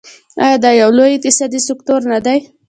[0.43, 2.39] آیا دا یو لوی اقتصادي سکتور نه دی؟